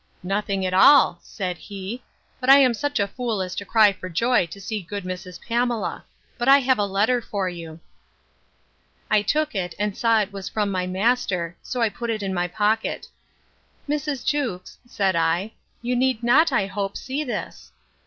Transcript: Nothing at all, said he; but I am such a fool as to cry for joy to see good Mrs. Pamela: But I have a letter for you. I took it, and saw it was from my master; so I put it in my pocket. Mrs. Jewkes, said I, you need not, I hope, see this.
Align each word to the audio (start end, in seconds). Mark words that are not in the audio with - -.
Nothing 0.23 0.65
at 0.65 0.73
all, 0.73 1.19
said 1.21 1.59
he; 1.59 2.01
but 2.39 2.49
I 2.49 2.57
am 2.57 2.73
such 2.73 2.99
a 2.99 3.07
fool 3.07 3.39
as 3.39 3.53
to 3.53 3.65
cry 3.65 3.93
for 3.93 4.09
joy 4.09 4.47
to 4.47 4.59
see 4.59 4.81
good 4.81 5.03
Mrs. 5.03 5.39
Pamela: 5.39 6.03
But 6.39 6.47
I 6.49 6.57
have 6.57 6.79
a 6.79 6.85
letter 6.87 7.21
for 7.21 7.47
you. 7.47 7.79
I 9.11 9.21
took 9.21 9.53
it, 9.53 9.75
and 9.77 9.95
saw 9.95 10.19
it 10.21 10.33
was 10.33 10.49
from 10.49 10.71
my 10.71 10.87
master; 10.87 11.55
so 11.61 11.81
I 11.83 11.89
put 11.89 12.09
it 12.09 12.23
in 12.23 12.33
my 12.33 12.47
pocket. 12.47 13.09
Mrs. 13.87 14.25
Jewkes, 14.25 14.79
said 14.87 15.15
I, 15.15 15.51
you 15.83 15.95
need 15.95 16.23
not, 16.23 16.51
I 16.51 16.65
hope, 16.65 16.97
see 16.97 17.23
this. 17.23 17.71